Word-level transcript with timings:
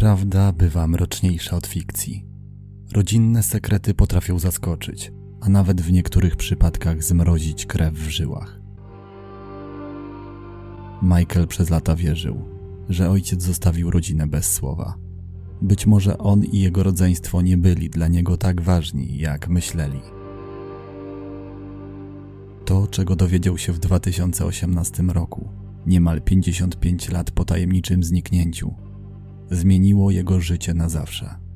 Prawda 0.00 0.52
bywa 0.52 0.86
mroczniejsza 0.86 1.56
od 1.56 1.66
fikcji. 1.66 2.24
Rodzinne 2.92 3.42
sekrety 3.42 3.94
potrafią 3.94 4.38
zaskoczyć, 4.38 5.12
a 5.40 5.48
nawet 5.48 5.80
w 5.80 5.92
niektórych 5.92 6.36
przypadkach 6.36 7.04
zmrozić 7.04 7.66
krew 7.66 7.94
w 7.94 8.08
żyłach. 8.08 8.60
Michael 11.02 11.46
przez 11.46 11.70
lata 11.70 11.96
wierzył, 11.96 12.44
że 12.88 13.10
ojciec 13.10 13.42
zostawił 13.42 13.90
rodzinę 13.90 14.26
bez 14.26 14.52
słowa. 14.52 14.94
Być 15.62 15.86
może 15.86 16.18
on 16.18 16.44
i 16.44 16.60
jego 16.60 16.82
rodzeństwo 16.82 17.42
nie 17.42 17.56
byli 17.56 17.90
dla 17.90 18.08
niego 18.08 18.36
tak 18.36 18.60
ważni, 18.60 19.18
jak 19.18 19.48
myśleli. 19.48 20.00
To, 22.64 22.86
czego 22.86 23.16
dowiedział 23.16 23.58
się 23.58 23.72
w 23.72 23.78
2018 23.78 25.02
roku, 25.02 25.48
niemal 25.86 26.22
55 26.22 27.08
lat 27.08 27.30
po 27.30 27.44
tajemniczym 27.44 28.04
zniknięciu, 28.04 28.74
zmieniło 29.50 30.10
jego 30.10 30.40
życie 30.40 30.74
na 30.74 30.88
zawsze. 30.88 31.49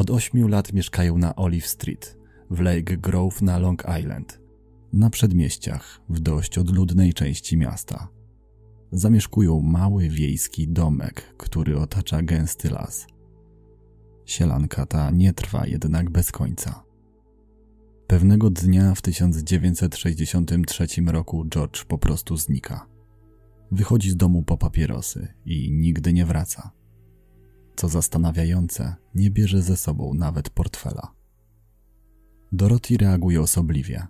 Od 0.00 0.10
ośmiu 0.10 0.48
lat 0.48 0.72
mieszkają 0.72 1.18
na 1.18 1.36
Olive 1.36 1.66
Street, 1.66 2.18
w 2.50 2.60
Lake 2.60 2.96
Grove 2.96 3.42
na 3.42 3.58
Long 3.58 3.84
Island, 4.00 4.40
na 4.92 5.10
przedmieściach, 5.10 6.00
w 6.08 6.20
dość 6.20 6.58
odludnej 6.58 7.14
części 7.14 7.56
miasta. 7.56 8.08
Zamieszkują 8.92 9.60
mały 9.60 10.08
wiejski 10.08 10.68
domek, 10.68 11.34
który 11.36 11.78
otacza 11.78 12.22
gęsty 12.22 12.70
las. 12.70 13.06
Sielanka 14.24 14.86
ta 14.86 15.10
nie 15.10 15.32
trwa 15.32 15.66
jednak 15.66 16.10
bez 16.10 16.32
końca. 16.32 16.84
Pewnego 18.06 18.50
dnia 18.50 18.94
w 18.94 19.02
1963 19.02 20.86
roku 21.06 21.44
George 21.48 21.84
po 21.84 21.98
prostu 21.98 22.36
znika. 22.36 22.86
Wychodzi 23.72 24.10
z 24.10 24.16
domu 24.16 24.42
po 24.42 24.56
papierosy 24.56 25.28
i 25.44 25.72
nigdy 25.72 26.12
nie 26.12 26.26
wraca. 26.26 26.79
Co 27.80 27.88
zastanawiające, 27.88 28.94
nie 29.14 29.30
bierze 29.30 29.62
ze 29.62 29.76
sobą 29.76 30.14
nawet 30.14 30.50
portfela. 30.50 31.14
Dorothy 32.52 32.96
reaguje 32.96 33.40
osobliwie. 33.40 34.06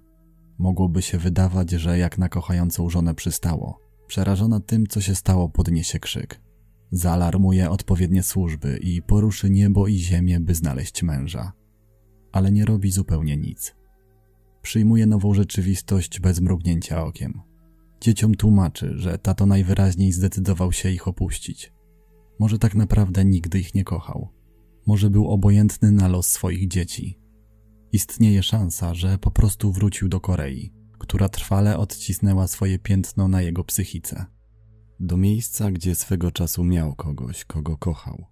Mogłoby 0.58 1.02
się 1.02 1.18
wydawać, 1.18 1.70
że 1.70 1.98
jak 1.98 2.18
na 2.18 2.28
kochającą 2.28 2.90
żonę 2.90 3.14
przystało. 3.14 3.80
Przerażona 4.06 4.60
tym, 4.60 4.86
co 4.86 5.00
się 5.00 5.14
stało, 5.14 5.48
podniesie 5.48 5.98
krzyk. 5.98 6.40
Zaalarmuje 6.90 7.70
odpowiednie 7.70 8.22
służby 8.22 8.78
i 8.82 9.02
poruszy 9.02 9.50
niebo 9.50 9.86
i 9.86 9.98
ziemię, 9.98 10.40
by 10.40 10.54
znaleźć 10.54 11.02
męża. 11.02 11.52
Ale 12.32 12.52
nie 12.52 12.64
robi 12.64 12.90
zupełnie 12.90 13.36
nic. 13.36 13.74
Przyjmuje 14.62 15.06
nową 15.06 15.34
rzeczywistość 15.34 16.20
bez 16.20 16.40
mrugnięcia 16.40 17.04
okiem. 17.04 17.40
Dzieciom 18.00 18.34
tłumaczy, 18.34 18.92
że 18.96 19.18
tato 19.18 19.46
najwyraźniej 19.46 20.12
zdecydował 20.12 20.72
się 20.72 20.90
ich 20.90 21.08
opuścić 21.08 21.72
może 22.40 22.58
tak 22.58 22.74
naprawdę 22.74 23.24
nigdy 23.24 23.60
ich 23.60 23.74
nie 23.74 23.84
kochał. 23.84 24.28
Może 24.86 25.10
był 25.10 25.28
obojętny 25.28 25.92
na 25.92 26.08
los 26.08 26.26
swoich 26.26 26.68
dzieci. 26.68 27.20
Istnieje 27.92 28.42
szansa, 28.42 28.94
że 28.94 29.18
po 29.18 29.30
prostu 29.30 29.72
wrócił 29.72 30.08
do 30.08 30.20
Korei, 30.20 30.72
która 30.98 31.28
trwale 31.28 31.78
odcisnęła 31.78 32.48
swoje 32.48 32.78
piętno 32.78 33.28
na 33.28 33.42
jego 33.42 33.64
psychice. 33.64 34.26
Do 35.00 35.16
miejsca, 35.16 35.70
gdzie 35.70 35.94
swego 35.94 36.30
czasu 36.30 36.64
miał 36.64 36.94
kogoś, 36.94 37.44
kogo 37.44 37.76
kochał. 37.76 38.26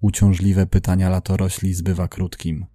Uciążliwe 0.00 0.66
pytania 0.66 1.10
latorośli 1.10 1.74
zbywa 1.74 2.08
krótkim. 2.08 2.66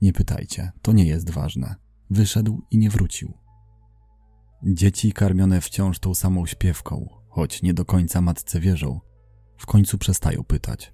Nie 0.00 0.12
pytajcie, 0.12 0.72
to 0.82 0.92
nie 0.92 1.04
jest 1.04 1.30
ważne. 1.30 1.74
Wyszedł 2.10 2.62
i 2.70 2.78
nie 2.78 2.90
wrócił. 2.90 3.32
Dzieci 4.62 5.12
karmione 5.12 5.60
wciąż 5.60 5.98
tą 5.98 6.14
samą 6.14 6.46
śpiewką, 6.46 7.08
choć 7.28 7.62
nie 7.62 7.74
do 7.74 7.84
końca 7.84 8.20
matce 8.20 8.60
wierzą, 8.60 9.00
w 9.64 9.66
końcu 9.66 9.98
przestają 9.98 10.44
pytać, 10.44 10.92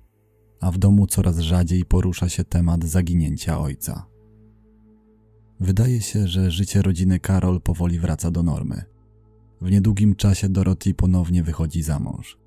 a 0.60 0.70
w 0.70 0.78
domu 0.78 1.06
coraz 1.06 1.38
rzadziej 1.38 1.84
porusza 1.84 2.28
się 2.28 2.44
temat 2.44 2.84
zaginięcia 2.84 3.60
ojca. 3.60 4.06
Wydaje 5.60 6.00
się, 6.00 6.28
że 6.28 6.50
życie 6.50 6.82
rodziny 6.82 7.20
Karol 7.20 7.60
powoli 7.60 7.98
wraca 7.98 8.30
do 8.30 8.42
normy. 8.42 8.84
W 9.60 9.70
niedługim 9.70 10.14
czasie 10.14 10.48
Dorothy 10.48 10.94
ponownie 10.94 11.42
wychodzi 11.42 11.82
za 11.82 11.98
mąż. 11.98 12.38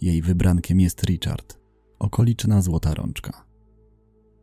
Jej 0.00 0.22
wybrankiem 0.22 0.80
jest 0.80 1.02
Richard, 1.02 1.58
okoliczna 1.98 2.62
złota 2.62 2.94
rączka. 2.94 3.44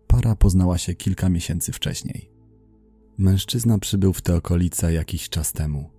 Para 0.07 0.35
poznała 0.35 0.77
się 0.77 0.95
kilka 0.95 1.29
miesięcy 1.29 1.71
wcześniej. 1.71 2.31
Mężczyzna 3.17 3.79
przybył 3.79 4.13
w 4.13 4.21
te 4.21 4.35
okolice 4.35 4.93
jakiś 4.93 5.29
czas 5.29 5.53
temu. 5.53 5.89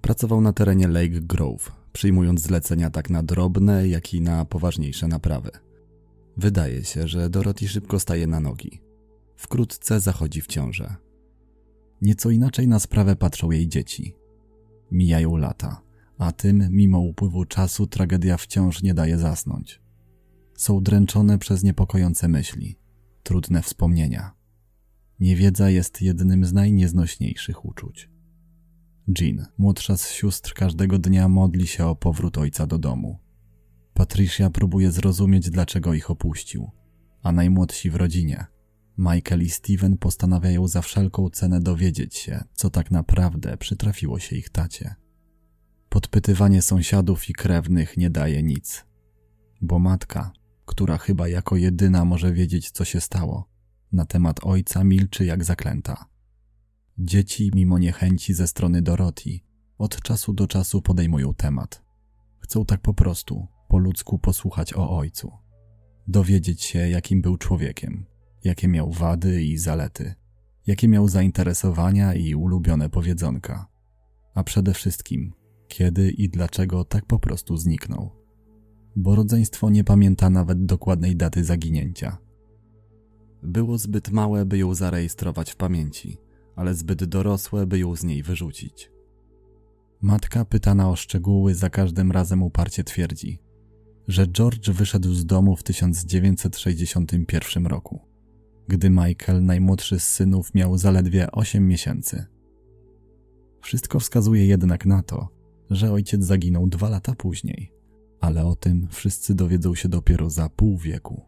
Pracował 0.00 0.40
na 0.40 0.52
terenie 0.52 0.88
Lake 0.88 1.20
Grove, 1.20 1.72
przyjmując 1.98 2.40
zlecenia 2.40 2.90
tak 2.90 3.10
na 3.10 3.22
drobne, 3.22 3.88
jak 3.88 4.14
i 4.14 4.20
na 4.20 4.44
poważniejsze 4.44 5.08
naprawy. 5.08 5.50
Wydaje 6.36 6.84
się, 6.84 7.08
że 7.08 7.30
Dorothy 7.30 7.68
szybko 7.68 8.00
staje 8.00 8.26
na 8.26 8.40
nogi. 8.40 8.80
Wkrótce 9.36 10.00
zachodzi 10.00 10.40
w 10.40 10.46
ciążę. 10.46 10.96
Nieco 12.02 12.30
inaczej 12.30 12.68
na 12.68 12.78
sprawę 12.78 13.16
patrzą 13.16 13.50
jej 13.50 13.68
dzieci. 13.68 14.14
Mijają 14.90 15.36
lata, 15.36 15.82
a 16.18 16.32
tym, 16.32 16.68
mimo 16.70 16.98
upływu 16.98 17.44
czasu, 17.44 17.86
tragedia 17.86 18.36
wciąż 18.36 18.82
nie 18.82 18.94
daje 18.94 19.18
zasnąć. 19.18 19.80
Są 20.54 20.82
dręczone 20.82 21.38
przez 21.38 21.62
niepokojące 21.62 22.28
myśli, 22.28 22.78
trudne 23.22 23.62
wspomnienia. 23.62 24.32
Niewiedza 25.20 25.70
jest 25.70 26.02
jednym 26.02 26.44
z 26.44 26.52
najnieznośniejszych 26.52 27.64
uczuć. 27.64 28.10
Jean, 29.08 29.46
młodsza 29.58 29.96
z 29.96 30.10
sióstr, 30.10 30.54
każdego 30.54 30.98
dnia 30.98 31.28
modli 31.28 31.66
się 31.66 31.86
o 31.86 31.96
powrót 31.96 32.38
ojca 32.38 32.66
do 32.66 32.78
domu. 32.78 33.18
Patricia 33.94 34.50
próbuje 34.50 34.90
zrozumieć, 34.90 35.50
dlaczego 35.50 35.94
ich 35.94 36.10
opuścił, 36.10 36.70
a 37.22 37.32
najmłodsi 37.32 37.90
w 37.90 37.96
rodzinie, 37.96 38.46
Michael 38.98 39.42
i 39.42 39.50
Steven, 39.50 39.98
postanawiają 39.98 40.68
za 40.68 40.82
wszelką 40.82 41.30
cenę 41.30 41.60
dowiedzieć 41.60 42.16
się, 42.16 42.44
co 42.52 42.70
tak 42.70 42.90
naprawdę 42.90 43.56
przytrafiło 43.56 44.18
się 44.18 44.36
ich 44.36 44.50
tacie. 44.50 44.94
Podpytywanie 45.88 46.62
sąsiadów 46.62 47.28
i 47.28 47.32
krewnych 47.32 47.96
nie 47.96 48.10
daje 48.10 48.42
nic, 48.42 48.86
bo 49.60 49.78
matka, 49.78 50.32
która 50.64 50.98
chyba 50.98 51.28
jako 51.28 51.56
jedyna 51.56 52.04
może 52.04 52.32
wiedzieć, 52.32 52.70
co 52.70 52.84
się 52.84 53.00
stało, 53.00 53.48
na 53.92 54.06
temat 54.06 54.40
ojca 54.42 54.84
milczy 54.84 55.24
jak 55.24 55.44
zaklęta. 55.44 56.17
Dzieci, 57.00 57.50
mimo 57.54 57.78
niechęci 57.78 58.34
ze 58.34 58.46
strony 58.46 58.82
Dorothy, 58.82 59.30
od 59.78 60.02
czasu 60.02 60.32
do 60.32 60.46
czasu 60.46 60.82
podejmują 60.82 61.34
temat. 61.34 61.84
Chcą 62.38 62.64
tak 62.64 62.80
po 62.80 62.94
prostu, 62.94 63.46
po 63.68 63.78
ludzku 63.78 64.18
posłuchać 64.18 64.74
o 64.74 64.90
ojcu. 64.98 65.32
Dowiedzieć 66.08 66.62
się, 66.62 66.78
jakim 66.78 67.22
był 67.22 67.36
człowiekiem, 67.36 68.06
jakie 68.44 68.68
miał 68.68 68.90
wady 68.90 69.42
i 69.42 69.58
zalety, 69.58 70.14
jakie 70.66 70.88
miał 70.88 71.08
zainteresowania 71.08 72.14
i 72.14 72.34
ulubione 72.34 72.90
powiedzonka. 72.90 73.66
A 74.34 74.44
przede 74.44 74.74
wszystkim, 74.74 75.32
kiedy 75.68 76.10
i 76.10 76.28
dlaczego 76.28 76.84
tak 76.84 77.06
po 77.06 77.18
prostu 77.18 77.56
zniknął. 77.56 78.10
Bo 78.96 79.14
rodzeństwo 79.14 79.70
nie 79.70 79.84
pamięta 79.84 80.30
nawet 80.30 80.64
dokładnej 80.64 81.16
daty 81.16 81.44
zaginięcia. 81.44 82.18
Było 83.42 83.78
zbyt 83.78 84.10
małe, 84.10 84.44
by 84.44 84.58
ją 84.58 84.74
zarejestrować 84.74 85.50
w 85.50 85.56
pamięci 85.56 86.27
ale 86.58 86.74
zbyt 86.74 87.04
dorosłe, 87.04 87.66
by 87.66 87.78
ją 87.78 87.96
z 87.96 88.04
niej 88.04 88.22
wyrzucić. 88.22 88.90
Matka 90.00 90.44
pytana 90.44 90.90
o 90.90 90.96
szczegóły 90.96 91.54
za 91.54 91.70
każdym 91.70 92.12
razem 92.12 92.42
uparcie 92.42 92.84
twierdzi, 92.84 93.38
że 94.08 94.26
George 94.26 94.70
wyszedł 94.70 95.14
z 95.14 95.26
domu 95.26 95.56
w 95.56 95.62
1961 95.62 97.66
roku, 97.66 98.00
gdy 98.68 98.90
Michael, 98.90 99.44
najmłodszy 99.44 100.00
z 100.00 100.08
synów, 100.08 100.54
miał 100.54 100.78
zaledwie 100.78 101.32
8 101.32 101.68
miesięcy. 101.68 102.26
Wszystko 103.60 104.00
wskazuje 104.00 104.46
jednak 104.46 104.86
na 104.86 105.02
to, 105.02 105.28
że 105.70 105.92
ojciec 105.92 106.24
zaginął 106.24 106.66
dwa 106.66 106.88
lata 106.88 107.14
później, 107.14 107.72
ale 108.20 108.46
o 108.46 108.56
tym 108.56 108.88
wszyscy 108.90 109.34
dowiedzą 109.34 109.74
się 109.74 109.88
dopiero 109.88 110.30
za 110.30 110.48
pół 110.48 110.78
wieku. 110.78 111.22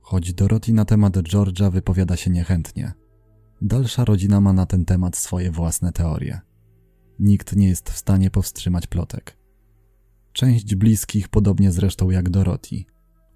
Choć 0.00 0.34
Dorothy 0.34 0.72
na 0.72 0.84
temat 0.84 1.16
George'a 1.16 1.72
wypowiada 1.72 2.16
się 2.16 2.30
niechętnie, 2.30 2.92
dalsza 3.62 4.04
rodzina 4.04 4.40
ma 4.40 4.52
na 4.52 4.66
ten 4.66 4.84
temat 4.84 5.16
swoje 5.16 5.50
własne 5.50 5.92
teorie. 5.92 6.40
Nikt 7.18 7.56
nie 7.56 7.68
jest 7.68 7.90
w 7.90 7.98
stanie 7.98 8.30
powstrzymać 8.30 8.86
plotek. 8.86 9.36
Część 10.32 10.74
bliskich, 10.74 11.28
podobnie 11.28 11.72
zresztą 11.72 12.10
jak 12.10 12.30
Dorothy, 12.30 12.84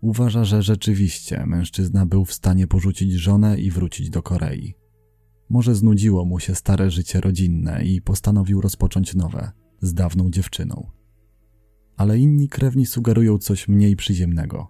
uważa, 0.00 0.44
że 0.44 0.62
rzeczywiście 0.62 1.47
mężczyzna 1.47 2.06
był 2.06 2.25
w 2.25 2.32
stanie 2.32 2.67
porzucić 2.67 3.12
żonę 3.12 3.61
i 3.61 3.71
wrócić 3.71 4.11
do 4.11 4.23
Korei. 4.23 4.75
Może 5.50 5.75
znudziło 5.75 6.25
mu 6.25 6.41
się 6.41 6.55
stare 6.55 6.91
życie 6.91 7.20
rodzinne 7.20 7.85
i 7.85 8.03
postanowił 8.03 8.61
rozpocząć 8.61 9.15
nowe, 9.15 9.53
z 9.81 9.94
dawną 9.94 10.31
dziewczyną. 10.31 10.91
Ale 11.97 12.19
inni 12.19 12.49
krewni 12.49 12.87
sugerują 12.87 13.38
coś 13.38 13.69
mniej 13.69 13.97
przyziemnego, 13.97 14.69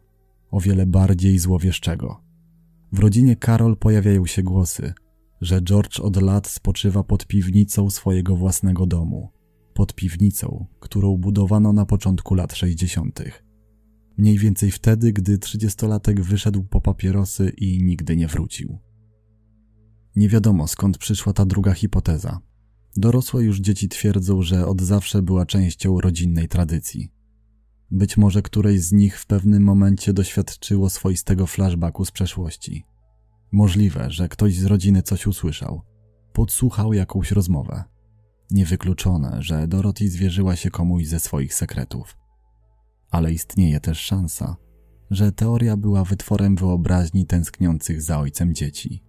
o 0.50 0.60
wiele 0.60 0.86
bardziej 0.86 1.38
złowieszczego. 1.38 2.20
W 2.92 2.98
rodzinie 2.98 3.36
Karol 3.36 3.76
pojawiają 3.76 4.26
się 4.26 4.42
głosy, 4.42 4.94
że 5.44 5.62
George 5.62 6.00
od 6.00 6.22
lat 6.22 6.46
spoczywa 6.46 7.04
pod 7.04 7.26
piwnicą 7.26 7.90
swojego 7.90 8.36
własnego 8.36 8.86
domu, 8.86 9.32
pod 9.74 9.94
piwnicą, 9.94 10.66
którą 10.80 11.16
budowano 11.16 11.72
na 11.72 11.86
początku 11.86 12.34
lat 12.34 12.54
60. 12.54 13.20
Mniej 14.18 14.38
więcej 14.38 14.70
wtedy, 14.70 15.12
gdy 15.12 15.38
trzydziestolatek 15.38 16.20
wyszedł 16.20 16.64
po 16.64 16.80
papierosy 16.80 17.52
i 17.58 17.82
nigdy 17.82 18.16
nie 18.16 18.28
wrócił. 18.28 18.78
Nie 20.16 20.28
wiadomo 20.28 20.68
skąd 20.68 20.98
przyszła 20.98 21.32
ta 21.32 21.46
druga 21.46 21.72
hipoteza. 21.74 22.40
Dorosłe 22.96 23.44
już 23.44 23.60
dzieci 23.60 23.88
twierdzą, 23.88 24.42
że 24.42 24.66
od 24.66 24.82
zawsze 24.82 25.22
była 25.22 25.46
częścią 25.46 26.00
rodzinnej 26.00 26.48
tradycji. 26.48 27.12
Być 27.90 28.16
może 28.16 28.42
któreś 28.42 28.80
z 28.80 28.92
nich 28.92 29.20
w 29.20 29.26
pewnym 29.26 29.62
momencie 29.62 30.12
doświadczyło 30.12 30.90
swoistego 30.90 31.46
flashbacku 31.46 32.04
z 32.04 32.10
przeszłości. 32.10 32.84
Możliwe, 33.54 34.10
że 34.10 34.28
ktoś 34.28 34.54
z 34.54 34.64
rodziny 34.64 35.02
coś 35.02 35.26
usłyszał, 35.26 35.82
podsłuchał 36.32 36.92
jakąś 36.92 37.32
rozmowę. 37.32 37.84
Niewykluczone, 38.50 39.42
że 39.42 39.68
Dorothy 39.68 40.08
zwierzyła 40.08 40.56
się 40.56 40.70
komuś 40.70 41.06
ze 41.06 41.20
swoich 41.20 41.54
sekretów. 41.54 42.16
Ale 43.10 43.32
istnieje 43.32 43.80
też 43.80 43.98
szansa, 43.98 44.56
że 45.10 45.32
teoria 45.32 45.76
była 45.76 46.04
wytworem 46.04 46.56
wyobraźni 46.56 47.26
tęskniących 47.26 48.02
za 48.02 48.18
ojcem 48.18 48.54
dzieci. 48.54 49.02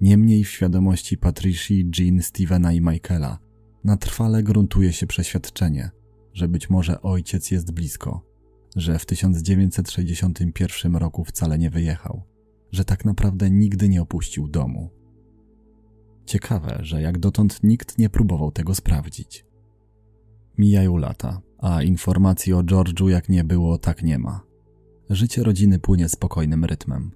Niemniej 0.00 0.44
w 0.44 0.50
świadomości 0.50 1.18
Patricia, 1.18 1.74
Jean, 1.98 2.22
Stevena 2.22 2.72
i 2.72 2.80
Michaela 2.80 3.38
na 3.84 3.96
trwale 3.96 4.42
gruntuje 4.42 4.92
się 4.92 5.06
przeświadczenie, 5.06 5.90
że 6.32 6.48
być 6.48 6.70
może 6.70 7.02
ojciec 7.02 7.50
jest 7.50 7.72
blisko, 7.72 8.22
że 8.76 8.98
w 8.98 9.06
1961 9.06 10.96
roku 10.96 11.24
wcale 11.24 11.58
nie 11.58 11.70
wyjechał, 11.70 12.35
że 12.72 12.84
tak 12.84 13.04
naprawdę 13.04 13.50
nigdy 13.50 13.88
nie 13.88 14.02
opuścił 14.02 14.48
domu. 14.48 14.90
Ciekawe, 16.26 16.78
że 16.82 17.02
jak 17.02 17.18
dotąd 17.18 17.62
nikt 17.62 17.98
nie 17.98 18.08
próbował 18.08 18.52
tego 18.52 18.74
sprawdzić. 18.74 19.46
Mijają 20.58 20.96
lata, 20.96 21.40
a 21.58 21.82
informacji 21.82 22.52
o 22.52 22.62
George'u 22.62 23.08
jak 23.08 23.28
nie 23.28 23.44
było, 23.44 23.78
tak 23.78 24.02
nie 24.02 24.18
ma. 24.18 24.40
Życie 25.10 25.42
rodziny 25.42 25.78
płynie 25.78 26.08
spokojnym 26.08 26.64
rytmem. 26.64 27.10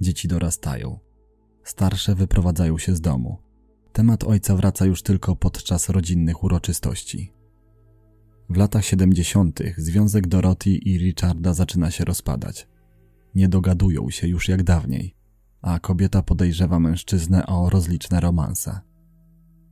Dzieci 0.00 0.28
dorastają. 0.28 0.98
Starsze 1.64 2.14
wyprowadzają 2.14 2.78
się 2.78 2.96
z 2.96 3.00
domu. 3.00 3.38
Temat 3.92 4.24
ojca 4.24 4.56
wraca 4.56 4.86
już 4.86 5.02
tylko 5.02 5.36
podczas 5.36 5.88
rodzinnych 5.88 6.44
uroczystości. 6.44 7.32
W 8.50 8.56
latach 8.56 8.84
70. 8.84 9.60
związek 9.76 10.26
Dorothy 10.26 10.70
i 10.70 10.98
Richarda 10.98 11.54
zaczyna 11.54 11.90
się 11.90 12.04
rozpadać. 12.04 12.68
Nie 13.34 13.48
dogadują 13.48 14.10
się 14.10 14.28
już 14.28 14.48
jak 14.48 14.62
dawniej, 14.62 15.14
a 15.62 15.78
kobieta 15.78 16.22
podejrzewa 16.22 16.80
mężczyznę 16.80 17.46
o 17.46 17.70
rozliczne 17.70 18.20
romanse. 18.20 18.80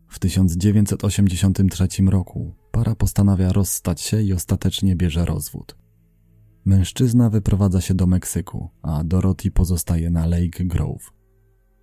W 0.08 0.18
1983 0.18 1.88
roku 2.06 2.54
para 2.70 2.94
postanawia 2.94 3.52
rozstać 3.52 4.00
się 4.00 4.22
i 4.22 4.32
ostatecznie 4.32 4.96
bierze 4.96 5.24
rozwód. 5.24 5.76
Mężczyzna 6.64 7.30
wyprowadza 7.30 7.80
się 7.80 7.94
do 7.94 8.06
Meksyku, 8.06 8.70
a 8.82 9.04
Dorothy 9.04 9.50
pozostaje 9.50 10.10
na 10.10 10.26
Lake 10.26 10.64
Grove. 10.64 11.10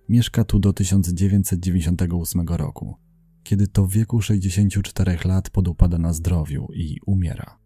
Mieszka 0.08 0.44
tu 0.44 0.58
do 0.58 0.72
1998 0.72 2.48
roku 2.48 3.06
kiedy 3.46 3.66
to 3.66 3.86
w 3.86 3.90
wieku 3.90 4.20
64 4.20 5.18
lat 5.24 5.50
podupada 5.50 5.98
na 5.98 6.12
zdrowiu 6.12 6.68
i 6.74 7.00
umiera. 7.06 7.58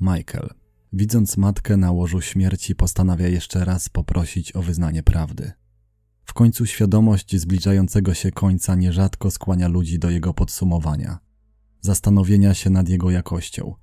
Michael, 0.00 0.48
widząc 0.92 1.36
matkę 1.36 1.76
na 1.76 1.92
łożu 1.92 2.20
śmierci, 2.20 2.74
postanawia 2.74 3.28
jeszcze 3.28 3.64
raz 3.64 3.88
poprosić 3.88 4.56
o 4.56 4.62
wyznanie 4.62 5.02
prawdy. 5.02 5.52
W 6.24 6.32
końcu 6.32 6.66
świadomość 6.66 7.36
zbliżającego 7.36 8.14
się 8.14 8.32
końca 8.32 8.74
nierzadko 8.74 9.30
skłania 9.30 9.68
ludzi 9.68 9.98
do 9.98 10.10
jego 10.10 10.34
podsumowania, 10.34 11.18
zastanowienia 11.80 12.54
się 12.54 12.70
nad 12.70 12.88
jego 12.88 13.10
jakością, 13.10 13.74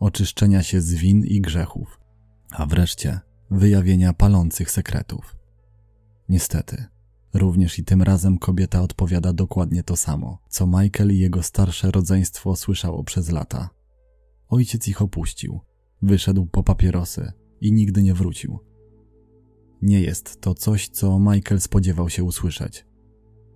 oczyszczenia 0.00 0.62
się 0.62 0.80
z 0.80 0.94
win 0.94 1.24
i 1.24 1.40
grzechów, 1.40 2.00
a 2.50 2.66
wreszcie 2.66 3.20
wyjawienia 3.50 4.12
palących 4.12 4.70
sekretów. 4.70 5.36
Niestety, 6.28 6.84
Również 7.34 7.78
i 7.78 7.84
tym 7.84 8.02
razem 8.02 8.38
kobieta 8.38 8.82
odpowiada 8.82 9.32
dokładnie 9.32 9.82
to 9.82 9.96
samo, 9.96 10.38
co 10.48 10.66
Michael 10.66 11.12
i 11.12 11.18
jego 11.18 11.42
starsze 11.42 11.90
rodzeństwo 11.90 12.56
słyszało 12.56 13.04
przez 13.04 13.30
lata. 13.30 13.70
Ojciec 14.48 14.88
ich 14.88 15.02
opuścił, 15.02 15.60
wyszedł 16.04 16.46
po 16.46 16.62
papierosy 16.62 17.32
i 17.60 17.72
nigdy 17.72 18.02
nie 18.02 18.14
wrócił. 18.14 18.58
Nie 19.82 20.00
jest 20.00 20.40
to 20.40 20.54
coś, 20.54 20.88
co 20.88 21.18
Michael 21.18 21.60
spodziewał 21.60 22.10
się 22.10 22.24
usłyszeć. 22.24 22.86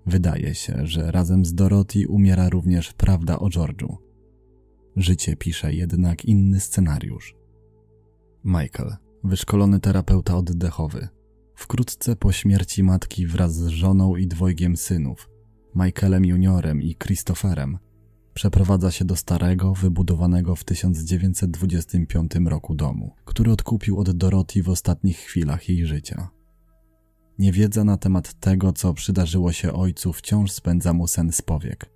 Wydaje 0.06 0.54
się, 0.54 0.86
że 0.86 1.10
razem 1.10 1.44
z 1.44 1.54
Dorothy 1.54 2.08
umiera 2.08 2.48
również 2.48 2.92
prawda 2.92 3.38
o 3.38 3.48
George'u. 3.48 3.96
Życie 4.96 5.36
pisze 5.36 5.74
jednak 5.74 6.24
inny 6.24 6.60
scenariusz. 6.60 7.36
Michael, 8.44 8.96
wyszkolony 9.24 9.80
terapeuta 9.80 10.36
oddechowy, 10.36 11.08
Wkrótce 11.58 12.16
po 12.16 12.32
śmierci 12.32 12.82
matki 12.82 13.26
wraz 13.26 13.54
z 13.54 13.66
żoną 13.66 14.16
i 14.16 14.26
dwojgiem 14.26 14.76
synów, 14.76 15.28
Michaelem 15.74 16.24
Juniorem 16.24 16.82
i 16.82 16.96
Christopherem, 16.96 17.78
przeprowadza 18.38 18.90
się 18.90 19.04
do 19.04 19.16
starego, 19.16 19.74
wybudowanego 19.74 20.56
w 20.56 20.64
1925 20.64 22.32
roku 22.46 22.74
domu, 22.74 23.14
który 23.24 23.52
odkupił 23.52 23.98
od 23.98 24.10
Dorothy 24.10 24.62
w 24.62 24.68
ostatnich 24.68 25.18
chwilach 25.18 25.68
jej 25.68 25.86
życia. 25.86 26.28
Niewiedza 27.38 27.84
na 27.84 27.96
temat 27.96 28.40
tego, 28.40 28.72
co 28.72 28.94
przydarzyło 28.94 29.52
się 29.52 29.72
ojcu, 29.72 30.12
wciąż 30.12 30.52
spędza 30.52 30.92
mu 30.92 31.06
sen 31.06 31.32
z 31.32 31.42
powiek. 31.42 31.90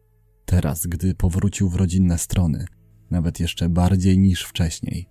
Teraz, 0.44 0.86
gdy 0.86 1.14
powrócił 1.14 1.68
w 1.68 1.74
rodzinne 1.74 2.18
strony, 2.18 2.64
nawet 3.10 3.40
jeszcze 3.40 3.68
bardziej 3.68 4.18
niż 4.18 4.42
wcześniej. 4.42 5.08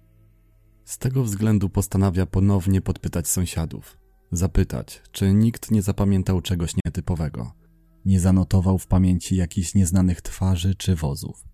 Z 0.85 0.97
tego 0.97 1.23
względu 1.23 1.69
postanawia 1.69 2.25
ponownie 2.25 2.81
podpytać 2.81 3.27
sąsiadów, 3.27 3.97
Zapytać, 4.31 5.01
czy 5.11 5.33
nikt 5.33 5.71
nie 5.71 5.81
zapamiętał 5.81 6.41
czegoś 6.41 6.73
nietypowego, 6.85 7.51
nie 8.05 8.19
zanotował 8.19 8.77
w 8.77 8.87
pamięci 8.87 9.35
jakichś 9.35 9.75
nieznanych 9.75 10.21
twarzy 10.21 10.75
czy 10.75 10.95
wozów. 10.95 11.45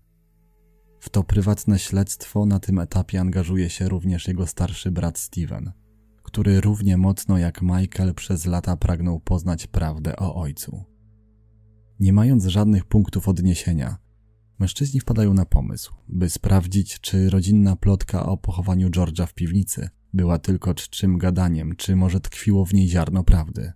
W 1.00 1.08
to 1.08 1.24
prywatne 1.24 1.78
śledztwo 1.78 2.46
na 2.46 2.60
tym 2.60 2.78
etapie 2.78 3.20
angażuje 3.20 3.70
się 3.70 3.88
również 3.88 4.28
jego 4.28 4.46
starszy 4.46 4.90
brat 4.90 5.18
Steven, 5.18 5.72
który 6.22 6.60
równie 6.60 6.96
mocno 6.96 7.38
jak 7.38 7.62
Michael 7.62 8.14
przez 8.14 8.46
lata 8.46 8.76
pragnął 8.76 9.20
poznać 9.20 9.66
prawdę 9.66 10.16
o 10.16 10.34
ojcu. 10.34 10.84
Nie 12.00 12.12
mając 12.12 12.44
żadnych 12.44 12.84
punktów 12.84 13.28
odniesienia, 13.28 13.96
mężczyźni 14.58 15.00
wpadają 15.00 15.34
na 15.34 15.44
pomysł, 15.44 15.94
by 16.08 16.30
sprawdzić, 16.30 17.00
czy 17.00 17.30
rodzinna 17.30 17.76
plotka 17.76 18.26
o 18.26 18.36
pochowaniu 18.36 18.90
George'a 18.90 19.26
w 19.26 19.34
piwnicy 19.34 19.88
była 20.12 20.38
tylko 20.38 20.74
czczym 20.74 21.18
gadaniem, 21.18 21.76
czy 21.76 21.96
może 21.96 22.20
tkwiło 22.20 22.64
w 22.64 22.74
niej 22.74 22.88
ziarno 22.88 23.24
prawdy. 23.24 23.72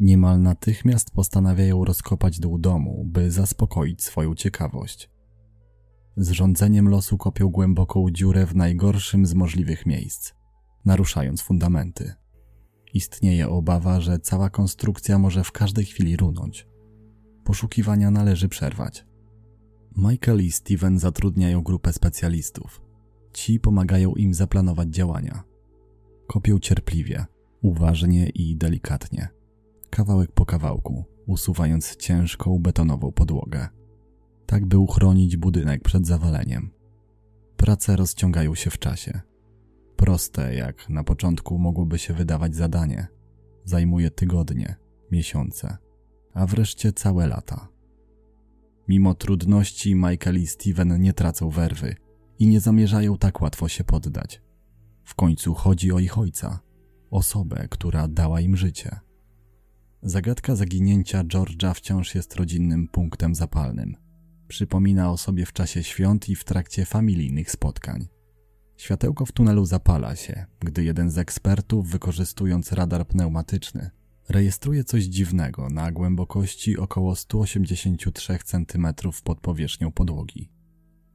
Niemal 0.00 0.40
natychmiast 0.40 1.10
postanawiają 1.10 1.84
rozkopać 1.84 2.40
dół 2.40 2.58
domu, 2.58 3.04
by 3.06 3.30
zaspokoić 3.30 4.02
swoją 4.02 4.34
ciekawość. 4.34 5.10
Z 6.16 6.30
rządzeniem 6.30 6.88
losu 6.88 7.18
kopią 7.18 7.48
głęboką 7.48 8.06
dziurę 8.10 8.46
w 8.46 8.56
najgorszym 8.56 9.26
z 9.26 9.34
możliwych 9.34 9.86
miejsc, 9.86 10.32
naruszając 10.84 11.42
fundamenty. 11.42 12.12
Istnieje 12.94 13.48
obawa, 13.48 14.00
że 14.00 14.18
cała 14.18 14.50
konstrukcja 14.50 15.18
może 15.18 15.44
w 15.44 15.52
każdej 15.52 15.84
chwili 15.84 16.16
runąć. 16.16 16.66
Poszukiwania 17.44 18.10
należy 18.10 18.48
przerwać. 18.48 19.06
Michael 19.96 20.40
i 20.44 20.50
Steven 20.50 20.98
zatrudniają 20.98 21.62
grupę 21.62 21.92
specjalistów, 21.92 22.82
Ci 23.32 23.60
pomagają 23.60 24.12
im 24.12 24.34
zaplanować 24.34 24.88
działania. 24.88 25.42
Kopią 26.26 26.58
cierpliwie, 26.58 27.26
uważnie 27.62 28.28
i 28.28 28.56
delikatnie, 28.56 29.28
kawałek 29.90 30.32
po 30.32 30.46
kawałku, 30.46 31.04
usuwając 31.26 31.96
ciężką 31.96 32.58
betonową 32.58 33.12
podłogę. 33.12 33.68
Tak 34.46 34.66
by 34.66 34.78
uchronić 34.78 35.36
budynek 35.36 35.82
przed 35.82 36.06
zawaleniem. 36.06 36.70
Prace 37.56 37.96
rozciągają 37.96 38.54
się 38.54 38.70
w 38.70 38.78
czasie. 38.78 39.20
Proste, 39.96 40.54
jak 40.54 40.88
na 40.88 41.04
początku 41.04 41.58
mogłoby 41.58 41.98
się 41.98 42.14
wydawać 42.14 42.54
zadanie, 42.56 43.06
zajmuje 43.64 44.10
tygodnie, 44.10 44.76
miesiące, 45.10 45.76
a 46.34 46.46
wreszcie 46.46 46.92
całe 46.92 47.26
lata. 47.26 47.68
Mimo 48.88 49.14
trudności, 49.14 49.94
Michael 49.94 50.40
i 50.40 50.46
Steven 50.46 51.00
nie 51.00 51.12
tracą 51.12 51.50
werwy 51.50 51.96
i 52.38 52.46
nie 52.46 52.60
zamierzają 52.60 53.18
tak 53.18 53.40
łatwo 53.40 53.68
się 53.68 53.84
poddać. 53.84 54.42
W 55.04 55.14
końcu 55.14 55.54
chodzi 55.54 55.92
o 55.92 55.98
ich 55.98 56.18
ojca, 56.18 56.60
osobę, 57.10 57.66
która 57.70 58.08
dała 58.08 58.40
im 58.40 58.56
życie. 58.56 59.00
Zagadka 60.02 60.56
zaginięcia 60.56 61.24
George'a 61.24 61.74
wciąż 61.74 62.14
jest 62.14 62.36
rodzinnym 62.36 62.88
punktem 62.88 63.34
zapalnym. 63.34 63.96
Przypomina 64.48 65.12
o 65.12 65.16
sobie 65.16 65.46
w 65.46 65.52
czasie 65.52 65.82
świąt 65.82 66.28
i 66.28 66.36
w 66.36 66.44
trakcie 66.44 66.84
familijnych 66.84 67.50
spotkań. 67.50 68.08
Światełko 68.76 69.26
w 69.26 69.32
tunelu 69.32 69.64
zapala 69.64 70.16
się, 70.16 70.46
gdy 70.60 70.84
jeden 70.84 71.10
z 71.10 71.18
ekspertów, 71.18 71.88
wykorzystując 71.88 72.72
radar 72.72 73.06
pneumatyczny, 73.06 73.90
rejestruje 74.28 74.84
coś 74.84 75.04
dziwnego 75.04 75.68
na 75.68 75.92
głębokości 75.92 76.78
około 76.78 77.16
183 77.16 78.38
cm 78.44 78.86
pod 79.24 79.40
powierzchnią 79.40 79.92
podłogi. 79.92 80.50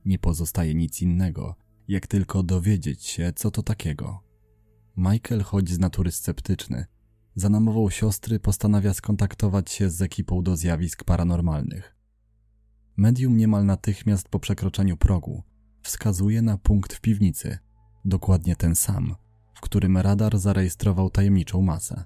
Nie 0.06 0.20
pozostaje 0.20 0.76
nic 0.76 1.02
innego, 1.02 1.56
jak 1.88 2.08
tylko 2.08 2.44
dowiedzieć 2.44 3.04
się, 3.04 3.34
co 3.36 3.52
to 3.52 3.64
takiego. 3.64 4.20
Michael, 4.98 5.44
choć 5.44 5.70
z 5.70 5.80
natury 5.80 6.12
sceptyczny, 6.12 6.86
za 7.36 7.50
namową 7.50 7.90
siostry 7.90 8.40
postanawia 8.40 8.94
skontaktować 8.94 9.72
się 9.72 9.90
z 9.90 10.02
ekipą 10.02 10.44
do 10.44 10.56
zjawisk 10.56 11.04
paranormalnych. 11.04 11.96
Medium 12.98 13.38
niemal 13.38 13.66
natychmiast 13.66 14.30
po 14.30 14.40
przekroczeniu 14.40 14.98
progu 14.98 15.44
wskazuje 15.82 16.42
na 16.42 16.58
punkt 16.58 16.94
w 16.94 17.02
piwnicy, 17.02 17.58
dokładnie 18.06 18.56
ten 18.56 18.76
sam, 18.76 19.16
w 19.56 19.62
którym 19.62 19.98
radar 19.98 20.40
zarejestrował 20.40 21.10
tajemniczą 21.10 21.62
masę. 21.62 22.04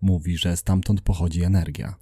Mówi, 0.00 0.36
że 0.36 0.56
stamtąd 0.56 1.00
pochodzi 1.00 1.42
energia. 1.42 1.94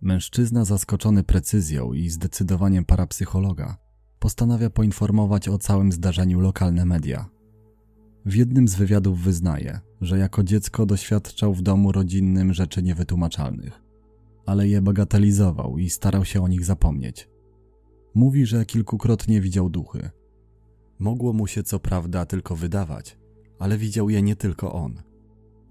Mężczyzna 0.00 0.64
zaskoczony 0.64 1.24
precyzją 1.24 1.92
i 1.92 2.10
zdecydowaniem 2.10 2.84
parapsychologa 2.84 3.76
postanawia 4.18 4.70
poinformować 4.70 5.48
o 5.48 5.58
całym 5.58 5.92
zdarzeniu 5.92 6.40
lokalne 6.40 6.84
media. 6.84 7.28
W 8.26 8.34
jednym 8.34 8.68
z 8.68 8.74
wywiadów 8.74 9.20
wyznaje, 9.20 9.80
że 10.00 10.18
jako 10.18 10.44
dziecko 10.44 10.86
doświadczał 10.86 11.54
w 11.54 11.62
domu 11.62 11.92
rodzinnym 11.92 12.52
rzeczy 12.52 12.82
niewytłumaczalnych, 12.82 13.82
ale 14.46 14.68
je 14.68 14.82
bagatelizował 14.82 15.78
i 15.78 15.90
starał 15.90 16.24
się 16.24 16.42
o 16.42 16.48
nich 16.48 16.64
zapomnieć. 16.64 17.28
Mówi, 18.14 18.46
że 18.46 18.66
kilkukrotnie 18.66 19.40
widział 19.40 19.70
duchy. 19.70 20.10
Mogło 20.98 21.32
mu 21.32 21.46
się 21.46 21.62
co 21.62 21.78
prawda 21.80 22.26
tylko 22.26 22.56
wydawać, 22.56 23.18
ale 23.58 23.78
widział 23.78 24.10
je 24.10 24.22
nie 24.22 24.36
tylko 24.36 24.72
on. 24.72 25.02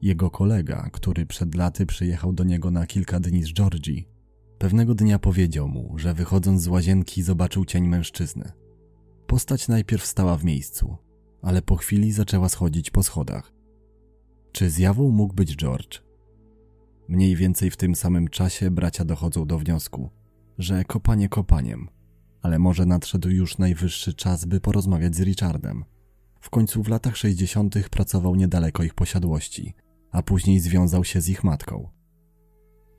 Jego 0.02 0.30
kolega, 0.30 0.90
który 0.94 1.26
przed 1.26 1.56
laty 1.56 1.86
przyjechał 1.86 2.34
do 2.34 2.44
niego 2.44 2.72
na 2.72 2.88
kilka 2.88 3.20
dni 3.20 3.44
z 3.44 3.54
Georgii, 3.54 4.08
pewnego 4.58 4.96
dnia 4.96 5.20
powiedział 5.20 5.68
mu, 5.68 5.94
że 5.98 6.14
wychodząc 6.14 6.62
z 6.62 6.68
łazienki 6.68 7.24
zobaczył 7.24 7.66
cień 7.66 7.88
mężczyzny. 7.88 8.52
Postać 9.28 9.68
najpierw 9.68 10.06
stała 10.06 10.38
w 10.38 10.44
miejscu, 10.44 10.98
ale 11.42 11.62
po 11.62 11.76
chwili 11.76 12.12
zaczęła 12.12 12.50
schodzić 12.50 12.92
po 12.92 13.04
schodach. 13.04 13.54
Czy 14.52 14.70
zjawą 14.70 15.10
mógł 15.10 15.34
być 15.34 15.56
George? 15.56 16.02
Mniej 17.08 17.36
więcej 17.36 17.72
w 17.72 17.78
tym 17.78 17.96
samym 17.96 18.28
czasie 18.28 18.72
bracia 18.72 19.06
dochodzą 19.06 19.46
do 19.46 19.60
wniosku, 19.60 20.10
że 20.58 20.84
kopanie 20.84 21.30
kopaniem, 21.30 21.90
ale 22.42 22.60
może 22.60 22.86
nadszedł 22.86 23.30
już 23.30 23.58
najwyższy 23.58 24.14
czas, 24.14 24.46
by 24.46 24.60
porozmawiać 24.60 25.16
z 25.16 25.22
Richardem. 25.22 25.86
W 26.42 26.50
końcu 26.50 26.84
w 26.84 26.88
latach 26.88 27.18
60. 27.18 27.90
pracował 27.90 28.36
niedaleko 28.36 28.84
ich 28.84 28.94
posiadłości, 28.94 29.74
a 30.12 30.24
później 30.24 30.60
związał 30.60 31.04
się 31.04 31.22
z 31.22 31.30
ich 31.30 31.44
matką. 31.44 31.90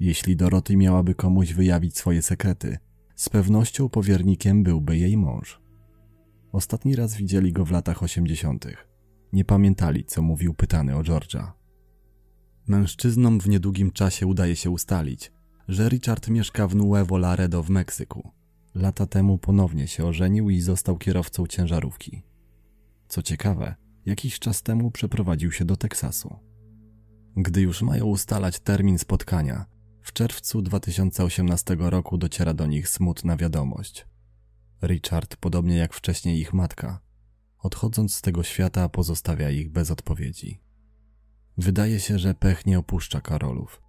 Jeśli 0.00 0.36
Doroty 0.36 0.76
miałaby 0.76 1.14
komuś 1.14 1.52
wyjawić 1.52 1.96
swoje 1.98 2.22
sekrety, 2.22 2.78
z 3.14 3.28
pewnością 3.28 3.88
powiernikiem 3.88 4.62
byłby 4.62 4.96
jej 4.96 5.16
mąż. 5.16 5.60
Ostatni 6.52 6.96
raz 6.96 7.14
widzieli 7.14 7.52
go 7.52 7.64
w 7.64 7.70
latach 7.70 8.02
80. 8.02 8.66
Nie 9.32 9.44
pamiętali, 9.44 10.04
co 10.04 10.22
mówił 10.22 10.54
pytany 10.54 10.96
o 10.96 11.00
George'a. 11.00 11.52
Mężczyznom 12.66 13.40
w 13.40 13.48
niedługim 13.48 13.90
czasie 13.90 14.26
udaje 14.26 14.56
się 14.56 14.70
ustalić, 14.70 15.32
że 15.68 15.88
Richard 15.88 16.28
mieszka 16.28 16.68
w 16.68 16.76
Nuevo 16.76 17.18
Laredo 17.18 17.62
w 17.62 17.70
Meksyku. 17.70 18.30
Lata 18.74 19.06
temu 19.06 19.38
ponownie 19.38 19.88
się 19.88 20.04
ożenił 20.04 20.50
i 20.50 20.60
został 20.60 20.98
kierowcą 20.98 21.46
ciężarówki. 21.46 22.22
Co 23.08 23.22
ciekawe, 23.22 23.74
jakiś 24.06 24.38
czas 24.38 24.62
temu 24.62 24.90
przeprowadził 24.90 25.52
się 25.52 25.64
do 25.64 25.76
Teksasu. 25.76 26.36
Gdy 27.36 27.60
już 27.60 27.82
mają 27.82 28.04
ustalać 28.04 28.60
termin 28.60 28.98
spotkania, 28.98 29.66
w 30.02 30.12
czerwcu 30.12 30.62
2018 30.62 31.76
roku 31.78 32.18
dociera 32.18 32.54
do 32.54 32.66
nich 32.66 32.88
smutna 32.88 33.36
wiadomość. 33.36 34.06
Richard, 34.82 35.36
podobnie 35.36 35.76
jak 35.76 35.94
wcześniej 35.94 36.40
ich 36.40 36.54
matka, 36.54 37.00
odchodząc 37.58 38.14
z 38.14 38.22
tego 38.22 38.42
świata, 38.42 38.88
pozostawia 38.88 39.50
ich 39.50 39.70
bez 39.70 39.90
odpowiedzi. 39.90 40.60
Wydaje 41.58 42.00
się, 42.00 42.18
że 42.18 42.34
pech 42.34 42.66
nie 42.66 42.78
opuszcza 42.78 43.20
Karolów. 43.20 43.82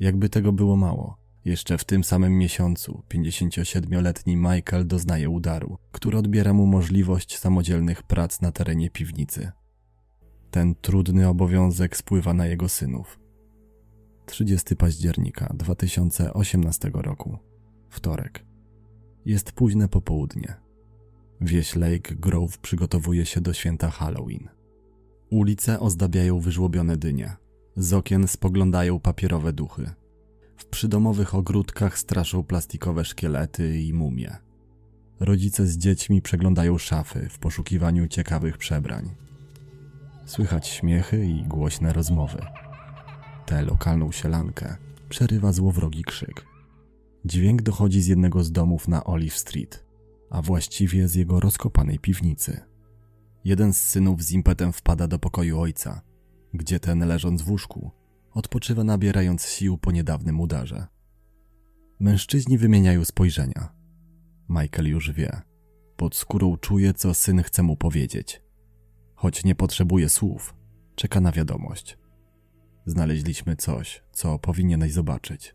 Jakby 0.00 0.28
tego 0.28 0.52
było 0.52 0.76
mało, 0.76 1.18
jeszcze 1.44 1.78
w 1.78 1.84
tym 1.84 2.04
samym 2.04 2.38
miesiącu 2.38 3.02
57-letni 3.14 4.36
Michael 4.36 4.86
doznaje 4.86 5.30
udaru, 5.30 5.78
który 5.92 6.18
odbiera 6.18 6.52
mu 6.52 6.66
możliwość 6.66 7.38
samodzielnych 7.38 8.02
prac 8.02 8.40
na 8.40 8.52
terenie 8.52 8.90
piwnicy. 8.90 9.52
Ten 10.50 10.74
trudny 10.74 11.28
obowiązek 11.28 11.96
spływa 11.96 12.34
na 12.34 12.46
jego 12.46 12.68
synów. 12.68 13.20
30 14.26 14.76
października 14.76 15.54
2018 15.54 16.90
roku, 16.94 17.38
wtorek. 17.88 18.51
Jest 19.26 19.52
późne 19.52 19.88
popołudnie. 19.88 20.54
Wieś 21.40 21.76
Lake 21.76 22.14
Grove 22.14 22.58
przygotowuje 22.58 23.26
się 23.26 23.40
do 23.40 23.52
święta 23.52 23.90
Halloween. 23.90 24.48
Ulice 25.30 25.80
ozdabiają 25.80 26.40
wyżłobione 26.40 26.96
dynie. 26.96 27.36
Z 27.76 27.92
okien 27.92 28.28
spoglądają 28.28 29.00
papierowe 29.00 29.52
duchy. 29.52 29.90
W 30.56 30.64
przydomowych 30.64 31.34
ogródkach 31.34 31.98
straszą 31.98 32.42
plastikowe 32.44 33.04
szkielety 33.04 33.80
i 33.80 33.92
mumie. 33.92 34.36
Rodzice 35.20 35.66
z 35.66 35.78
dziećmi 35.78 36.22
przeglądają 36.22 36.78
szafy 36.78 37.28
w 37.30 37.38
poszukiwaniu 37.38 38.08
ciekawych 38.08 38.58
przebrań. 38.58 39.10
Słychać 40.26 40.68
śmiechy 40.68 41.26
i 41.26 41.42
głośne 41.42 41.92
rozmowy. 41.92 42.38
Tę 43.46 43.62
lokalną 43.62 44.12
sielankę 44.12 44.76
przerywa 45.08 45.52
złowrogi 45.52 46.04
krzyk. 46.04 46.51
Dźwięk 47.24 47.62
dochodzi 47.62 48.02
z 48.02 48.06
jednego 48.06 48.44
z 48.44 48.52
domów 48.52 48.88
na 48.88 49.04
Olive 49.04 49.36
Street, 49.36 49.84
a 50.30 50.42
właściwie 50.42 51.08
z 51.08 51.14
jego 51.14 51.40
rozkopanej 51.40 51.98
piwnicy. 51.98 52.60
Jeden 53.44 53.72
z 53.72 53.80
synów 53.80 54.22
z 54.22 54.32
impetem 54.32 54.72
wpada 54.72 55.08
do 55.08 55.18
pokoju 55.18 55.60
ojca, 55.60 56.02
gdzie 56.54 56.80
ten 56.80 57.06
leżąc 57.06 57.42
w 57.42 57.50
łóżku, 57.50 57.90
odpoczywa 58.32 58.84
nabierając 58.84 59.46
sił 59.46 59.78
po 59.78 59.92
niedawnym 59.92 60.40
udarze. 60.40 60.86
Mężczyźni 62.00 62.58
wymieniają 62.58 63.04
spojrzenia. 63.04 63.72
Michael 64.48 64.88
już 64.88 65.12
wie. 65.12 65.40
Pod 65.96 66.16
skórą 66.16 66.56
czuje, 66.56 66.94
co 66.94 67.14
syn 67.14 67.42
chce 67.42 67.62
mu 67.62 67.76
powiedzieć. 67.76 68.42
Choć 69.14 69.44
nie 69.44 69.54
potrzebuje 69.54 70.08
słów, 70.08 70.54
czeka 70.94 71.20
na 71.20 71.32
wiadomość. 71.32 71.98
Znaleźliśmy 72.86 73.56
coś, 73.56 74.02
co 74.12 74.38
powinieneś 74.38 74.92
zobaczyć. 74.92 75.54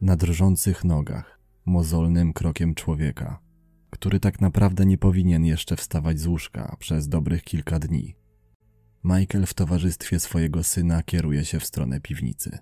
Na 0.00 0.16
drżących 0.16 0.84
nogach, 0.84 1.40
mozolnym 1.66 2.32
krokiem 2.32 2.74
człowieka, 2.74 3.40
który 3.90 4.20
tak 4.20 4.40
naprawdę 4.40 4.86
nie 4.86 4.98
powinien 4.98 5.44
jeszcze 5.44 5.76
wstawać 5.76 6.20
z 6.20 6.26
łóżka 6.26 6.76
przez 6.78 7.08
dobrych 7.08 7.42
kilka 7.42 7.78
dni. 7.78 8.16
Michael 9.04 9.46
w 9.46 9.54
towarzystwie 9.54 10.20
swojego 10.20 10.64
syna 10.64 11.02
kieruje 11.02 11.44
się 11.44 11.60
w 11.60 11.64
stronę 11.64 12.00
piwnicy. 12.00 12.58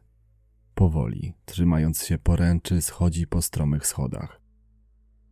Powoli, 0.74 1.34
trzymając 1.44 2.04
się 2.04 2.18
poręczy, 2.18 2.82
schodzi 2.82 3.26
po 3.26 3.42
stromych 3.42 3.86
schodach. 3.86 4.40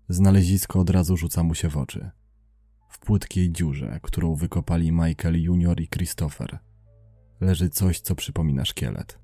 Znalezisko 0.08 0.80
od 0.80 0.90
razu 0.90 1.16
rzuca 1.16 1.42
mu 1.42 1.54
się 1.54 1.68
w 1.68 1.76
oczy. 1.76 2.10
W 2.88 2.98
płytkiej 2.98 3.52
dziurze, 3.52 4.00
którą 4.02 4.34
wykopali 4.34 4.92
Michael 4.92 5.42
Junior 5.42 5.80
i 5.80 5.88
Christopher, 5.88 6.58
leży 7.40 7.70
coś, 7.70 8.00
co 8.00 8.14
przypomina 8.14 8.64
szkielet. 8.64 9.21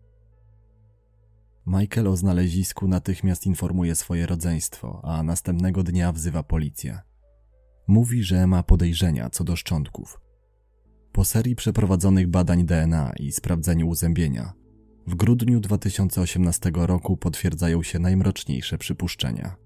Michael 1.69 2.09
o 2.09 2.17
znalezisku 2.17 2.89
natychmiast 2.89 3.47
informuje 3.47 3.95
swoje 3.95 4.27
rodzeństwo, 4.27 5.01
a 5.05 5.23
następnego 5.23 5.83
dnia 5.83 6.13
wzywa 6.13 6.43
policję. 6.43 7.01
Mówi, 7.89 8.23
że 8.23 8.47
ma 8.47 8.63
podejrzenia 8.63 9.31
co 9.31 9.45
do 9.45 9.57
szczątków. 9.57 10.21
Po 11.13 11.25
serii 11.25 11.57
przeprowadzonych 11.57 12.29
badań 12.29 12.65
DNA 12.65 13.13
i 13.19 13.33
sprawdzeniu 13.33 13.89
uzębienia, 13.89 14.53
w 15.07 15.15
grudniu 15.15 15.61
2018 15.61 16.71
roku 16.75 17.17
potwierdzają 17.17 17.83
się 17.83 17.99
najmroczniejsze 17.99 18.79
przypuszczenia. 18.79 19.57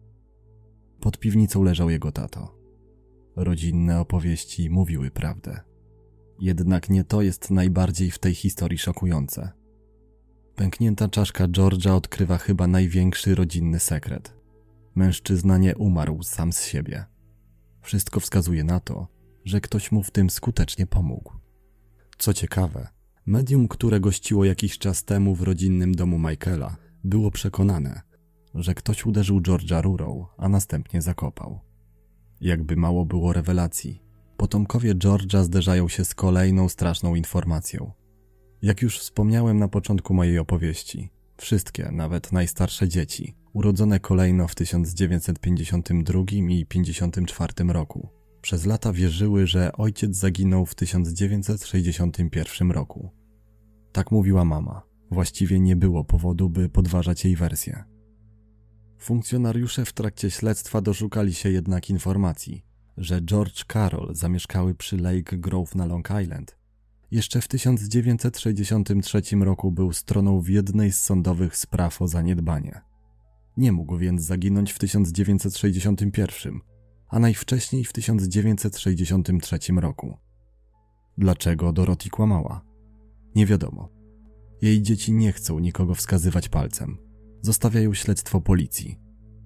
Pod 1.00 1.18
piwnicą 1.18 1.62
leżał 1.62 1.90
jego 1.90 2.12
tato. 2.12 2.54
Rodzinne 3.36 4.00
opowieści 4.00 4.70
mówiły 4.70 5.10
prawdę. 5.10 5.60
Jednak 6.40 6.90
nie 6.90 7.04
to 7.04 7.22
jest 7.22 7.50
najbardziej 7.50 8.10
w 8.10 8.18
tej 8.18 8.34
historii 8.34 8.78
szokujące. 8.78 9.61
Pęknięta 10.56 11.08
czaszka 11.08 11.48
George'a 11.48 11.90
odkrywa 11.90 12.38
chyba 12.38 12.66
największy 12.66 13.34
rodzinny 13.34 13.80
sekret. 13.80 14.34
Mężczyzna 14.94 15.58
nie 15.58 15.76
umarł 15.76 16.22
sam 16.22 16.52
z 16.52 16.64
siebie. 16.64 17.04
Wszystko 17.80 18.20
wskazuje 18.20 18.64
na 18.64 18.80
to, 18.80 19.06
że 19.44 19.60
ktoś 19.60 19.92
mu 19.92 20.02
w 20.02 20.10
tym 20.10 20.30
skutecznie 20.30 20.86
pomógł. 20.86 21.32
Co 22.18 22.34
ciekawe, 22.34 22.88
medium, 23.26 23.68
które 23.68 24.00
gościło 24.00 24.44
jakiś 24.44 24.78
czas 24.78 25.04
temu 25.04 25.34
w 25.34 25.42
rodzinnym 25.42 25.94
domu 25.94 26.18
Michaela, 26.18 26.76
było 27.04 27.30
przekonane, 27.30 28.02
że 28.54 28.74
ktoś 28.74 29.06
uderzył 29.06 29.40
George'a 29.40 29.82
rurą, 29.82 30.26
a 30.38 30.48
następnie 30.48 31.02
zakopał. 31.02 31.60
Jakby 32.40 32.76
mało 32.76 33.04
było 33.04 33.32
rewelacji, 33.32 34.02
potomkowie 34.36 34.94
George'a 34.94 35.44
zderzają 35.44 35.88
się 35.88 36.04
z 36.04 36.14
kolejną 36.14 36.68
straszną 36.68 37.14
informacją. 37.14 37.92
Jak 38.62 38.82
już 38.82 38.98
wspomniałem 38.98 39.58
na 39.58 39.68
początku 39.68 40.14
mojej 40.14 40.38
opowieści, 40.38 41.10
wszystkie, 41.36 41.90
nawet 41.92 42.32
najstarsze 42.32 42.88
dzieci, 42.88 43.34
urodzone 43.52 44.00
kolejno 44.00 44.48
w 44.48 44.54
1952 44.54 46.20
i 46.30 46.66
1954 46.66 47.72
roku, 47.72 48.08
przez 48.42 48.66
lata 48.66 48.92
wierzyły, 48.92 49.46
że 49.46 49.72
ojciec 49.72 50.16
zaginął 50.16 50.66
w 50.66 50.74
1961 50.74 52.70
roku. 52.70 53.10
Tak 53.92 54.10
mówiła 54.10 54.44
mama. 54.44 54.82
Właściwie 55.10 55.60
nie 55.60 55.76
było 55.76 56.04
powodu, 56.04 56.50
by 56.50 56.68
podważać 56.68 57.24
jej 57.24 57.36
wersję. 57.36 57.84
Funkcjonariusze 58.98 59.84
w 59.84 59.92
trakcie 59.92 60.30
śledztwa 60.30 60.80
doszukali 60.80 61.34
się 61.34 61.50
jednak 61.50 61.90
informacji, 61.90 62.64
że 62.96 63.22
George 63.22 63.64
Carroll 63.72 64.14
zamieszkały 64.14 64.74
przy 64.74 64.96
Lake 64.96 65.36
Grove 65.36 65.74
na 65.74 65.86
Long 65.86 66.08
Island. 66.22 66.61
Jeszcze 67.12 67.40
w 67.40 67.48
1963 67.48 69.22
roku 69.36 69.72
był 69.72 69.92
stroną 69.92 70.40
w 70.40 70.48
jednej 70.48 70.92
z 70.92 71.00
sądowych 71.00 71.56
spraw 71.56 72.02
o 72.02 72.08
zaniedbanie. 72.08 72.80
Nie 73.56 73.72
mógł 73.72 73.96
więc 73.96 74.22
zaginąć 74.22 74.72
w 74.72 74.78
1961, 74.78 76.60
a 77.08 77.18
najwcześniej 77.18 77.84
w 77.84 77.92
1963 77.92 79.58
roku. 79.76 80.16
Dlaczego 81.18 81.72
Dorothy 81.72 82.10
kłamała? 82.10 82.64
Nie 83.34 83.46
wiadomo. 83.46 83.88
Jej 84.62 84.82
dzieci 84.82 85.12
nie 85.12 85.32
chcą 85.32 85.58
nikogo 85.58 85.94
wskazywać 85.94 86.48
palcem. 86.48 86.98
Zostawiają 87.42 87.94
śledztwo 87.94 88.40
policji. 88.40 88.98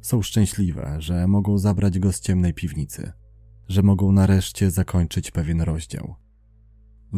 Są 0.03 0.23
szczęśliwe, 0.23 0.97
że 0.99 1.27
mogą 1.27 1.59
zabrać 1.59 1.99
go 1.99 2.13
z 2.13 2.21
ciemnej 2.21 2.55
piwnicy, 2.55 3.13
że 3.69 3.83
mogą 3.83 4.13
nareszcie 4.13 4.71
zakończyć 4.71 5.31
pewien 5.31 5.61
rozdział. 5.61 6.26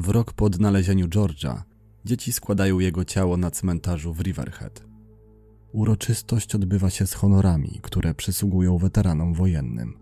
W 0.00 0.08
rok 0.08 0.32
po 0.32 0.44
odnalezieniu 0.44 1.08
George'a 1.08 1.62
dzieci 2.04 2.32
składają 2.32 2.78
jego 2.78 3.04
ciało 3.04 3.36
na 3.36 3.50
cmentarzu 3.50 4.14
w 4.14 4.20
Riverhead. 4.20 4.84
Uroczystość 5.72 6.54
odbywa 6.54 6.90
się 6.90 7.06
z 7.06 7.14
honorami, 7.14 7.80
które 7.82 8.14
przysługują 8.14 8.78
weteranom 8.78 9.34
wojennym. 9.34 9.98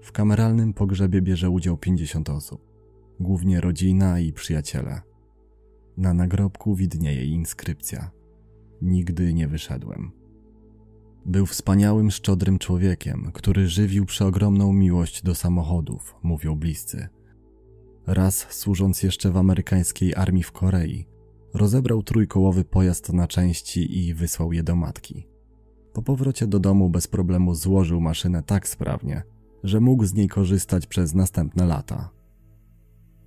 W 0.00 0.12
kameralnym 0.12 0.72
pogrzebie 0.72 1.22
bierze 1.22 1.50
udział 1.50 1.78
50 1.78 2.30
osób, 2.30 2.66
głównie 3.20 3.60
rodzina 3.60 4.20
i 4.20 4.32
przyjaciele. 4.32 5.02
Na 5.96 6.14
nagrobku 6.14 6.74
widnieje 6.74 7.24
inskrypcja: 7.24 8.10
Nigdy 8.80 9.34
nie 9.34 9.48
wyszedłem. 9.48 10.12
Był 11.26 11.46
wspaniałym, 11.46 12.10
szczodrym 12.10 12.58
człowiekiem, 12.58 13.30
który 13.34 13.68
żywił 13.68 14.06
przeogromną 14.06 14.72
miłość 14.72 15.22
do 15.22 15.34
samochodów, 15.34 16.14
mówią 16.22 16.56
bliscy. 16.56 17.08
Raz 18.06 18.46
służąc 18.50 19.02
jeszcze 19.02 19.30
w 19.30 19.36
amerykańskiej 19.36 20.14
armii 20.14 20.42
w 20.42 20.52
Korei, 20.52 21.06
rozebrał 21.54 22.02
trójkołowy 22.02 22.64
pojazd 22.64 23.12
na 23.12 23.28
części 23.28 23.98
i 23.98 24.14
wysłał 24.14 24.52
je 24.52 24.62
do 24.62 24.76
matki. 24.76 25.28
Po 25.92 26.02
powrocie 26.02 26.46
do 26.46 26.60
domu 26.60 26.90
bez 26.90 27.06
problemu 27.06 27.54
złożył 27.54 28.00
maszynę 28.00 28.42
tak 28.42 28.68
sprawnie, 28.68 29.22
że 29.62 29.80
mógł 29.80 30.04
z 30.04 30.14
niej 30.14 30.28
korzystać 30.28 30.86
przez 30.86 31.14
następne 31.14 31.66
lata. 31.66 32.10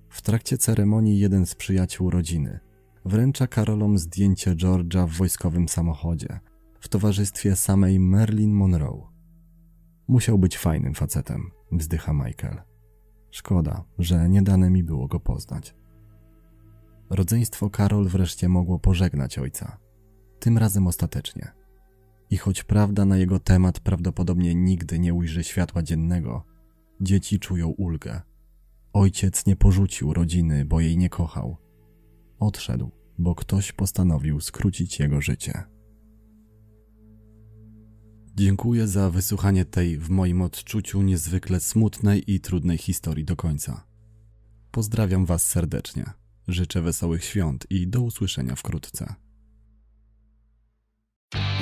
W 0.08 0.22
trakcie 0.22 0.58
ceremonii 0.58 1.18
jeden 1.18 1.46
z 1.46 1.54
przyjaciół 1.54 2.10
rodziny 2.10 2.60
wręcza 3.04 3.46
Karolom 3.46 3.98
zdjęcie 3.98 4.54
George'a 4.54 5.08
w 5.08 5.16
wojskowym 5.16 5.68
samochodzie 5.68 6.40
w 6.80 6.88
towarzystwie 6.88 7.56
samej 7.56 8.00
Marilyn 8.00 8.52
Monroe. 8.52 9.02
Musiał 10.08 10.38
być 10.38 10.58
fajnym 10.58 10.94
facetem, 10.94 11.50
wzdycha 11.72 12.12
Michael. 12.12 12.75
Szkoda, 13.36 13.84
że 13.98 14.28
nie 14.28 14.42
dane 14.42 14.70
mi 14.70 14.84
było 14.84 15.08
go 15.08 15.20
poznać. 15.20 15.74
Rodzeństwo 17.10 17.70
Karol 17.70 18.08
wreszcie 18.08 18.48
mogło 18.48 18.78
pożegnać 18.78 19.38
ojca. 19.38 19.78
Tym 20.38 20.58
razem 20.58 20.86
ostatecznie. 20.86 21.52
I 22.30 22.36
choć 22.36 22.64
prawda 22.64 23.04
na 23.04 23.16
jego 23.16 23.38
temat 23.38 23.80
prawdopodobnie 23.80 24.54
nigdy 24.54 24.98
nie 24.98 25.14
ujrzy 25.14 25.44
światła 25.44 25.82
dziennego, 25.82 26.44
dzieci 27.00 27.38
czują 27.38 27.68
ulgę. 27.68 28.20
Ojciec 28.92 29.46
nie 29.46 29.56
porzucił 29.56 30.12
rodziny, 30.12 30.64
bo 30.64 30.80
jej 30.80 30.98
nie 30.98 31.08
kochał. 31.08 31.56
Odszedł, 32.38 32.90
bo 33.18 33.34
ktoś 33.34 33.72
postanowił 33.72 34.40
skrócić 34.40 35.00
jego 35.00 35.20
życie. 35.20 35.64
Dziękuję 38.38 38.88
za 38.88 39.10
wysłuchanie 39.10 39.64
tej, 39.64 39.98
w 39.98 40.10
moim 40.10 40.42
odczuciu, 40.42 41.02
niezwykle 41.02 41.60
smutnej 41.60 42.32
i 42.32 42.40
trudnej 42.40 42.78
historii 42.78 43.24
do 43.24 43.36
końca. 43.36 43.86
Pozdrawiam 44.70 45.26
Was 45.26 45.48
serdecznie. 45.48 46.04
Życzę 46.48 46.82
wesołych 46.82 47.24
świąt 47.24 47.66
i 47.70 47.88
do 47.88 48.00
usłyszenia 48.00 48.56
wkrótce. 48.56 49.14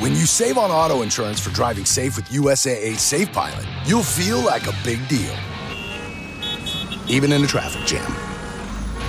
When 0.00 0.20
you 0.20 0.26
save 0.26 0.58
on 0.58 0.70
auto 0.70 1.04
insurance 1.04 1.42
for 1.42 1.52
driving 1.52 1.88
safe 1.88 2.10
with 2.10 2.40
USAA 2.40 2.98
Safe 2.98 3.26
Pilot, 3.26 3.66
you'll 3.86 4.02
feel 4.04 4.38
like 4.54 4.68
a 4.70 4.74
big 4.84 5.08
deal. 5.08 5.34
Even 7.08 7.32
in 7.32 7.44
a 7.44 7.46
traffic 7.46 7.92
jam. 7.92 8.12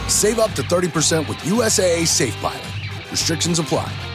Save 0.08 0.40
up 0.40 0.54
to 0.56 0.64
30% 0.64 1.28
with 1.30 1.38
USAA 1.38 2.08
Safe 2.08 2.36
Pilot. 2.42 3.12
Restrictions 3.12 3.60
apply. 3.60 4.15